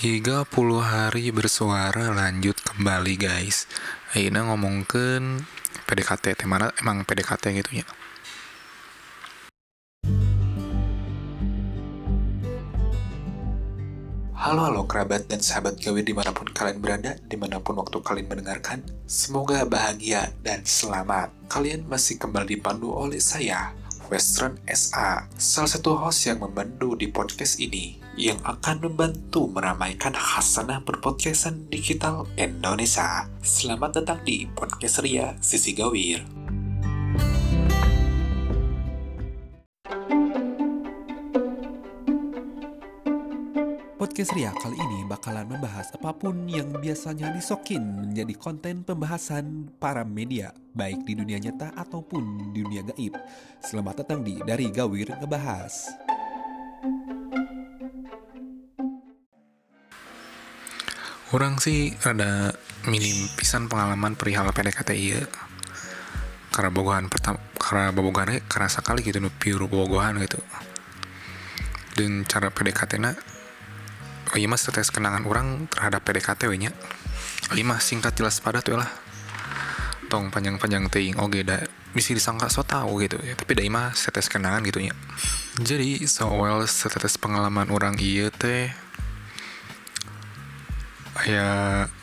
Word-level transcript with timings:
30 0.00 0.48
hari 0.80 1.28
bersuara 1.28 2.08
lanjut 2.16 2.56
kembali 2.56 3.20
guys. 3.20 3.68
Aina 4.16 4.48
ngomongkan 4.48 5.44
PDKT 5.84 6.40
temana 6.40 6.72
emang 6.80 7.04
PDKT 7.04 7.60
gitu 7.60 7.84
ya 7.84 7.86
Halo 14.40 14.72
halo 14.72 14.88
kerabat 14.88 15.28
dan 15.28 15.44
sahabat 15.44 15.76
gawe 15.76 16.00
di 16.00 16.16
mana 16.16 16.32
pun 16.32 16.48
kalian 16.48 16.80
berada, 16.80 17.20
di 17.20 17.36
mana 17.36 17.60
pun 17.60 17.76
waktu 17.76 18.00
kalian 18.00 18.24
mendengarkan, 18.24 18.80
semoga 19.04 19.68
bahagia 19.68 20.32
dan 20.40 20.64
selamat. 20.64 21.28
Kalian 21.52 21.84
masih 21.84 22.16
kembali 22.16 22.56
dipandu 22.56 22.88
oleh 22.88 23.20
saya, 23.20 23.76
Western 24.08 24.56
SA, 24.64 25.28
salah 25.36 25.68
satu 25.68 25.92
host 25.92 26.24
yang 26.24 26.40
membantu 26.40 26.96
di 26.96 27.12
podcast 27.12 27.60
ini, 27.60 27.99
yang 28.18 28.38
akan 28.42 28.90
membantu 28.90 29.46
meramaikan 29.46 30.14
hasanah 30.14 30.82
berpodcastan 30.82 31.70
digital 31.70 32.26
Indonesia. 32.34 33.30
Selamat 33.44 34.02
datang 34.02 34.18
di 34.26 34.50
Podcast 34.50 34.98
Ria 35.02 35.38
Sisi 35.38 35.76
Gawir. 35.76 36.22
Podcast 44.00 44.32
Ria 44.32 44.50
kali 44.56 44.80
ini 44.80 45.04
bakalan 45.04 45.44
membahas 45.44 45.92
apa 45.92 46.16
pun 46.16 46.48
yang 46.48 46.72
biasanya 46.80 47.36
disokin 47.36 48.08
menjadi 48.08 48.32
konten 48.32 48.80
pembahasan 48.80 49.68
para 49.76 50.08
media, 50.08 50.56
baik 50.72 51.04
di 51.04 51.14
dunia 51.20 51.36
nyata 51.36 51.70
ataupun 51.76 52.50
di 52.50 52.64
dunia 52.64 52.80
gaib. 52.80 53.12
Selamat 53.60 54.00
datang 54.02 54.24
di 54.24 54.40
Dari 54.40 54.72
Gawir 54.72 55.20
Ngebahas. 55.20 55.99
Orang 61.30 61.62
sih 61.62 61.94
ada 62.02 62.50
minim 62.90 63.30
pisan 63.38 63.70
pengalaman 63.70 64.18
perihal 64.18 64.50
PDKT 64.50 64.90
iya. 64.98 65.22
Karena 66.50 66.74
bogohan 66.74 67.06
pertama, 67.06 67.38
karena 67.54 67.94
bogohannya 67.94 68.42
kerasa 68.50 68.82
kali 68.82 69.06
gitu, 69.06 69.22
pure 69.38 69.70
bogohan 69.70 70.18
gitu. 70.18 70.42
Dan 71.94 72.26
cara 72.26 72.50
PDKT 72.50 72.98
na 72.98 73.14
oh 74.30 74.38
iya 74.38 74.46
mas 74.46 74.62
tes 74.62 74.90
kenangan 74.94 75.26
orang 75.26 75.66
terhadap 75.66 76.06
PDKT 76.06 76.46
we 76.46 76.62
nya 76.62 76.70
lima 77.50 77.82
singkat 77.82 78.14
jelas 78.14 78.38
padat 78.38 78.62
tuh 78.62 78.78
lah 78.78 78.86
tong 80.06 80.30
panjang-panjang 80.30 80.86
ting 80.86 81.18
oke 81.18 81.42
dah 81.42 81.58
bisa 81.90 82.14
disangka 82.14 82.46
so 82.46 82.62
tau 82.62 82.94
gitu 83.02 83.18
ya 83.18 83.34
tapi 83.34 83.58
dah 83.58 83.66
mah 83.66 83.90
setes 83.98 84.30
kenangan 84.30 84.62
gitu 84.62 84.78
ya 84.82 84.94
jadi 85.58 86.06
so 86.06 86.30
well 86.30 86.62
setetes 86.66 87.18
pengalaman 87.18 87.66
orang 87.74 87.98
iya 87.98 88.30
teh 88.30 88.70
ya 91.26 91.48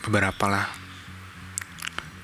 beberapa 0.04 0.46
lah. 0.46 0.66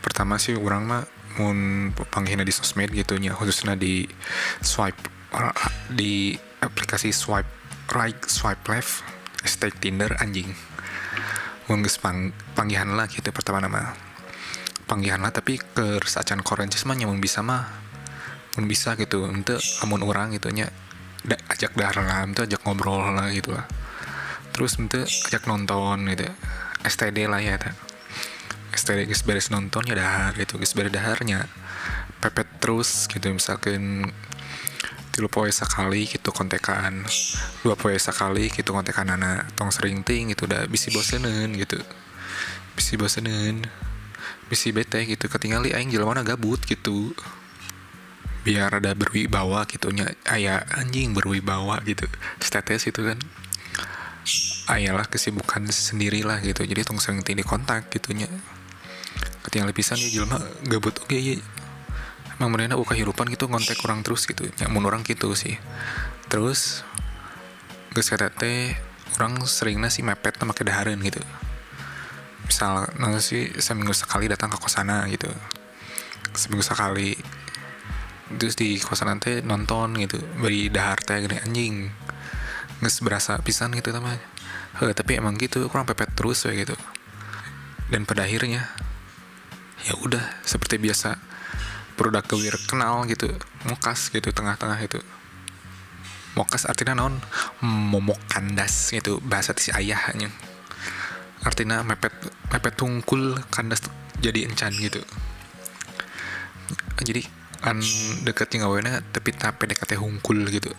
Pertama 0.05 0.39
sih 0.39 0.55
orang 0.55 0.83
mah 0.85 1.03
mun 1.35 1.91
panggilnya 1.91 2.47
di 2.47 2.55
sosmed 2.55 2.95
gitu 2.95 3.19
ya 3.19 3.35
khususnya 3.35 3.75
di 3.75 4.07
swipe 4.63 5.11
di 5.91 6.39
aplikasi 6.63 7.11
swipe 7.11 7.51
right 7.91 8.23
swipe 8.31 8.63
left 8.71 9.03
hashtag 9.43 9.75
Tinder 9.83 10.15
anjing. 10.23 10.55
Menggus 11.67 11.97
pang 11.97 12.31
panggihan 12.55 12.93
lah 12.93 13.09
gitu 13.11 13.33
pertama 13.35 13.59
nama. 13.59 13.97
Panggihan 14.85 15.19
lah 15.19 15.33
tapi 15.33 15.59
ke 15.59 15.99
acan 15.99 16.45
korencis 16.45 16.85
mah 16.87 16.95
nyamung 16.95 17.19
bisa 17.19 17.41
mah. 17.41 17.67
Mun 18.55 18.71
bisa 18.71 18.95
gitu 18.95 19.27
untuk 19.27 19.59
amun 19.83 20.07
orang 20.07 20.31
gitu 20.37 20.53
nya 20.55 20.71
da, 21.27 21.35
ajak 21.51 21.75
dahar 21.75 21.99
lah 22.05 22.29
ajak 22.31 22.63
ngobrol 22.63 23.03
lah 23.11 23.33
gitu 23.35 23.51
lah. 23.51 23.67
Terus 24.55 24.79
untuk 24.79 25.09
ajak 25.09 25.51
nonton 25.51 26.07
gitu 26.15 26.31
STD 26.85 27.27
lah 27.27 27.41
ya 27.41 27.57
ta. 27.57 27.73
STD 28.77 29.09
guys 29.09 29.25
beres 29.25 29.49
nonton 29.49 29.89
ya 29.89 29.97
dahar 29.97 30.37
gitu 30.37 30.61
guys 30.61 30.77
beres 30.77 30.93
daharnya. 30.93 31.49
Pepet 32.21 32.49
terus 32.61 33.09
gitu 33.09 33.33
misalkan 33.33 34.13
tilu 35.15 35.31
poe 35.31 35.47
sekali 35.47 36.11
gitu 36.11 36.35
kontekan 36.35 37.07
dua 37.63 37.79
poe 37.79 37.95
sekali 37.95 38.51
gitu 38.51 38.75
kontekan 38.75 39.15
anak 39.15 39.47
tong 39.55 39.71
sering 39.71 40.03
ting 40.03 40.35
gitu 40.35 40.45
udah 40.45 40.69
bisi 40.69 40.93
bosenin 40.93 41.57
gitu. 41.57 41.81
Bisi 42.77 43.01
bosenin 43.01 43.65
bisi 44.45 44.77
bete 44.77 45.09
gitu 45.09 45.25
ketinggali 45.31 45.73
aing 45.73 45.89
mana 46.05 46.21
gabut 46.21 46.61
gitu. 46.69 47.17
Biar 48.45 48.77
ada 48.77 48.93
berwibawa 48.93 49.65
gitu 49.65 49.89
nya 49.89 50.13
ayah 50.29 50.61
anjing 50.77 51.17
berwibawa 51.17 51.81
gitu 51.89 52.05
status 52.45 52.85
itu 52.93 53.01
kan 53.01 53.17
ayalah 54.69 55.05
kesibukan 55.09 55.69
sendirilah 55.69 56.41
gitu. 56.41 56.65
Jadi 56.65 56.81
tong 56.87 57.01
sering 57.01 57.21
ting 57.21 57.37
di 57.37 57.45
kontak 57.45 57.93
gitunya. 57.93 58.29
Ketinggalan 59.45 59.77
pisan 59.77 60.01
ya 60.01 60.09
jelma 60.09 60.41
gabut. 60.65 60.97
Oke 61.05 61.17
okay, 61.17 61.21
ya 61.21 61.35
emang 62.41 62.51
mereka 62.51 62.75
uka 62.81 62.97
hirupan 62.97 63.29
gitu 63.31 63.47
ngontek 63.47 63.79
orang 63.85 64.01
terus 64.01 64.25
gitu. 64.25 64.49
Ya 64.57 64.73
mun 64.73 64.89
orang 64.89 65.05
gitu 65.05 65.37
sih. 65.37 65.61
Terus 66.33 66.83
geus 67.93 68.11
teh 68.11 68.75
orang 69.21 69.45
sering 69.47 69.79
nasi 69.79 70.01
mepet 70.01 70.41
sama 70.41 70.57
kedaharan 70.57 70.99
gitu. 71.05 71.21
Misal 72.49 72.89
nasi 72.97 73.53
seminggu 73.61 73.93
sekali 73.93 74.27
datang 74.33 74.49
ke 74.49 74.59
kosana 74.59 75.05
gitu. 75.13 75.29
Seminggu 76.33 76.65
sekali. 76.65 77.15
Terus 78.35 78.57
di 78.57 78.81
kosan 78.81 79.21
teh 79.21 79.45
nonton 79.45 79.93
gitu. 80.01 80.17
Beri 80.41 80.73
dahar 80.73 80.99
teh 81.05 81.21
gini 81.21 81.37
anjing. 81.39 81.75
Nggak 82.81 83.01
berasa 83.05 83.39
pisan 83.45 83.71
gitu 83.77 83.93
teman 83.93 84.34
He, 84.75 84.91
tapi 84.91 85.19
emang 85.19 85.39
gitu 85.39 85.71
kurang 85.71 85.87
pepet 85.87 86.11
terus 86.19 86.43
ya 86.47 86.53
gitu. 86.55 86.75
Dan 87.91 88.09
pada 88.09 88.27
akhirnya 88.27 88.67
ya 89.85 89.95
udah 90.01 90.23
seperti 90.43 90.81
biasa 90.81 91.21
produk 91.95 92.25
kewir 92.25 92.57
kenal 92.67 93.05
gitu 93.07 93.31
mokas 93.69 94.11
gitu 94.11 94.35
tengah-tengah 94.35 94.81
itu. 94.83 94.99
Mokas 96.35 96.67
artinya 96.67 96.99
non 96.99 97.23
momok 97.63 98.19
kandas 98.27 98.91
gitu 98.91 99.23
bahasa 99.23 99.55
si 99.55 99.71
ayahnya 99.71 100.35
artinya 101.45 101.85
mepet 101.85 102.11
mepet 102.51 102.75
tungkul 102.75 103.37
kandas 103.53 103.85
jadi 104.19 104.49
encan 104.49 104.73
gitu. 104.75 105.05
Jadi 107.05 107.23
an 107.63 107.79
deket 108.25 108.57
yang 108.57 108.67
awalnya 108.67 109.05
tapi 109.13 109.31
tapi 109.37 109.71
dekat 109.71 109.97
hungkul 110.01 110.49
gitu 110.51 110.73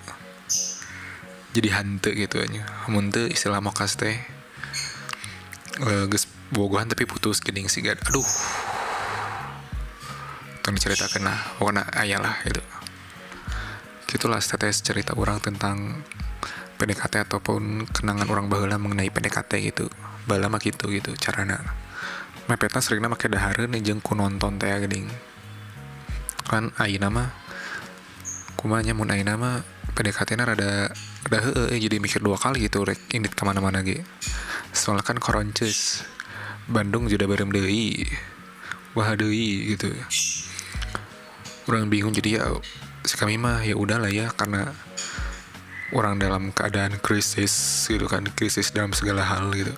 jadi 1.55 1.79
hantu 1.79 2.11
gitu 2.11 2.43
aja. 2.43 2.67
Munte 2.91 3.31
istilah 3.31 3.63
mokas 3.63 3.95
teh 3.95 4.19
uh, 5.79 6.05
bogohan 6.51 6.91
tapi 6.91 7.07
putus 7.07 7.39
gening 7.39 7.71
sih 7.71 7.79
aduh. 7.87 8.27
Tong 10.59 10.75
diceritakan 10.75 11.23
lah 11.23 11.39
pokoknya 11.55 11.87
ayah 12.03 12.19
lah 12.19 12.35
gitu. 12.43 12.59
Gitulah 14.11 14.43
status 14.43 14.83
cerita 14.83 15.15
orang 15.15 15.39
tentang 15.39 16.03
PDKT 16.75 17.31
ataupun 17.31 17.87
kenangan 17.87 18.27
orang 18.27 18.51
bahula 18.51 18.75
mengenai 18.75 19.07
PDKT 19.07 19.51
gitu. 19.71 19.87
Bala 20.27 20.51
mah 20.51 20.59
gitu 20.59 20.91
gitu 20.91 21.15
carana. 21.15 21.63
Mepetna 22.51 22.83
seringnya 22.83 23.09
pakai 23.09 23.31
dahareun 23.31 23.73
jeung 23.79 24.03
ku 24.03 24.13
nonton 24.13 24.59
teh 24.59 24.69
geuning 24.69 25.09
kan 26.45 26.69
ayeuna 26.77 27.09
mah 27.09 27.29
kumanya 28.53 28.93
mun 28.93 29.09
ayeuna 29.09 29.33
mah 29.33 29.55
PDKT 29.95 30.35
na 30.35 30.45
rada 30.51 30.91
rada 31.25 31.39
heeh 31.39 31.79
jadi 31.79 32.03
mikir 32.03 32.19
dua 32.19 32.35
kali 32.35 32.67
gitu 32.67 32.83
rek 32.83 32.99
indit 33.15 33.31
ke 33.31 33.43
mana-mana 33.47 33.79
gitu 33.81 34.03
soalnya 34.75 35.07
kan 35.07 35.17
koronces 35.17 36.03
Bandung 36.65 37.05
juga 37.05 37.29
bareng 37.29 37.53
deui 37.53 38.03
wah 38.95 39.11
deui 39.13 39.75
gitu. 39.75 39.91
Orang 41.67 41.91
bingung 41.91 42.15
jadi 42.15 42.41
ya 42.41 42.43
si 43.05 43.19
kami 43.19 43.37
mah 43.37 43.61
ya 43.61 43.77
udahlah 43.77 44.09
ya 44.09 44.31
karena 44.33 44.71
orang 45.93 46.17
dalam 46.17 46.49
keadaan 46.55 46.97
krisis 46.97 47.85
gitu 47.85 48.09
kan 48.09 48.25
krisis 48.33 48.71
dalam 48.71 48.95
segala 48.95 49.27
hal 49.27 49.51
gitu. 49.53 49.75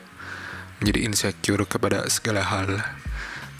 Menjadi 0.79 0.99
insecure 1.09 1.65
kepada 1.65 2.05
segala 2.07 2.45
hal. 2.45 2.77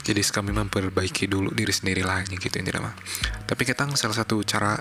Jadi 0.06 0.24
kami 0.24 0.56
memperbaiki 0.56 1.28
dulu 1.28 1.52
diri 1.52 1.74
sendiri 1.74 2.00
lah 2.00 2.24
gitu 2.24 2.48
intinya 2.48 2.88
mah. 2.88 2.94
Tapi 3.44 3.68
kita 3.68 3.84
salah 3.92 4.16
satu 4.16 4.40
cara 4.46 4.78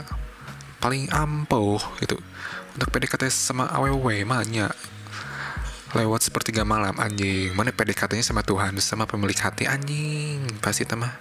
paling 0.87 1.11
ampuh 1.11 1.83
gitu. 1.99 2.15
Untuk 2.79 2.87
PDKT 2.95 3.27
sama 3.27 3.67
awewe 3.67 4.23
mahnya 4.23 4.71
lewat 5.91 6.31
sepertiga 6.31 6.63
malam 6.63 6.95
anjing. 6.95 7.51
Mana 7.51 7.75
PDKT-nya 7.75 8.23
sama 8.23 8.39
Tuhan 8.39 8.79
sama 8.79 9.03
pemilik 9.03 9.35
hati 9.35 9.67
anjing. 9.67 10.47
Pasti 10.63 10.87
temah 10.87 11.11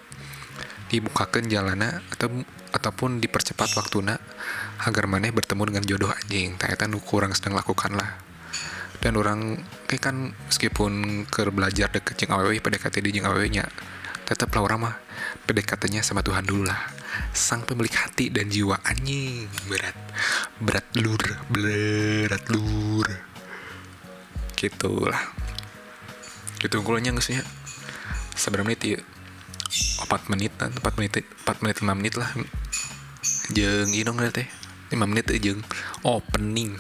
dibukakan 0.87 1.51
jalana 1.51 1.99
atau 2.15 2.47
ataupun 2.71 3.19
dipercepat 3.19 3.75
waktu 3.75 4.07
nak 4.07 4.23
agar 4.87 5.11
maneh 5.11 5.35
bertemu 5.35 5.75
dengan 5.75 5.83
jodoh 5.83 6.15
anjing. 6.15 6.55
Ternyata 6.55 6.87
nu 6.87 7.03
kurang 7.03 7.35
sedang 7.35 7.59
lakukan 7.59 7.91
lah. 7.99 8.23
Dan 9.03 9.19
orang 9.19 9.59
kayak 9.91 10.03
kan 10.07 10.31
meskipun 10.47 11.27
ke 11.27 11.43
belajar 11.51 11.91
deket 11.91 12.15
jeng 12.15 12.31
awewe 12.31 12.55
PDKT 12.63 13.03
di 13.03 13.19
jeng 13.19 13.27
awewe 13.27 13.51
nya 13.51 13.67
tetap 14.31 14.51
lah 14.55 14.63
orang 14.63 14.79
mah 14.79 14.95
PDKT-nya 15.47 16.07
sama 16.07 16.23
Tuhan 16.23 16.43
dulu 16.43 16.67
lah 16.67 16.96
sang 17.37 17.63
pemilik 17.69 17.93
hati 17.93 18.33
dan 18.33 18.49
jiwa 18.49 18.81
anjing. 18.85 19.49
Berat. 19.69 19.97
Berat 20.61 20.87
lur. 20.97 21.23
Berat 21.53 22.45
lur. 22.49 23.09
Gitulah. 24.57 25.23
Gitu 26.57 26.81
ngulanya 26.81 27.13
nggak 27.13 27.29
ya? 27.29 27.45
Seberapa 28.37 28.65
menit 28.65 28.81
ya 28.85 29.01
4 30.09 30.33
menit 30.33 30.53
4 30.57 30.81
menit 30.97 31.25
4 31.45 31.63
menit 31.65 31.77
5 31.85 31.99
menit 31.99 32.15
lah. 32.17 32.31
Jeng 33.53 33.93
ini 33.93 34.03
dong 34.05 34.19
teh 34.33 34.49
5 34.93 34.97
menit 35.05 35.29
jeng. 35.41 35.61
Opening. 36.01 36.77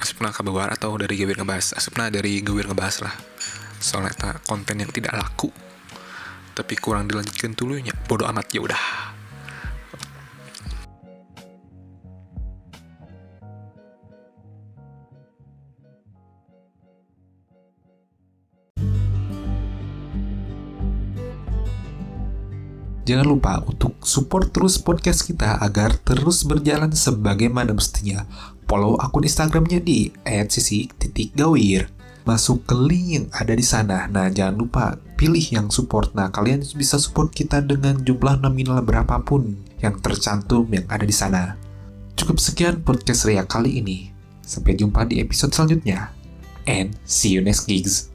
Asupna 0.00 0.32
kabar 0.34 0.72
atau 0.74 0.96
dari 0.98 1.14
gawir 1.14 1.38
ngebahas? 1.38 1.76
Asupna 1.76 2.10
dari 2.10 2.42
gawir 2.42 2.66
ngebahas 2.66 3.06
lah. 3.06 3.14
Soalnya 3.80 4.40
konten 4.44 4.82
yang 4.82 4.90
tidak 4.90 5.14
laku 5.16 5.48
tapi 6.60 6.76
kurang 6.76 7.08
dilanjutkan 7.08 7.56
dulunya 7.56 7.96
bodoh 8.04 8.28
amat 8.28 8.52
ya 8.52 8.60
udah 8.60 8.84
Jangan 23.10 23.26
lupa 23.26 23.58
untuk 23.66 23.98
support 24.06 24.54
terus 24.54 24.78
podcast 24.78 25.26
kita 25.26 25.58
agar 25.58 25.98
terus 25.98 26.46
berjalan 26.46 26.94
sebagaimana 26.94 27.74
mestinya. 27.74 28.22
Follow 28.70 29.02
akun 29.02 29.26
Instagramnya 29.26 29.82
di 29.82 30.14
@sisi_gawir. 30.22 31.99
Masuk 32.28 32.68
ke 32.68 32.74
link 32.76 33.06
yang 33.16 33.26
ada 33.32 33.56
di 33.56 33.64
sana. 33.64 34.10
Nah, 34.10 34.28
jangan 34.28 34.60
lupa 34.60 34.84
pilih 35.16 35.42
yang 35.52 35.72
support. 35.72 36.12
Nah, 36.12 36.28
kalian 36.28 36.60
bisa 36.76 37.00
support 37.00 37.32
kita 37.32 37.64
dengan 37.64 38.00
jumlah 38.00 38.40
nominal 38.42 38.84
berapapun 38.84 39.56
yang 39.80 39.96
tercantum 40.00 40.68
yang 40.68 40.84
ada 40.90 41.04
di 41.04 41.14
sana. 41.14 41.56
Cukup 42.18 42.36
sekian 42.36 42.84
podcast 42.84 43.24
Ria 43.24 43.48
kali 43.48 43.80
ini. 43.80 44.12
Sampai 44.44 44.76
jumpa 44.76 45.08
di 45.08 45.22
episode 45.24 45.54
selanjutnya. 45.56 46.12
And 46.68 46.92
see 47.08 47.32
you 47.32 47.40
next 47.40 47.64
gigs. 47.64 48.09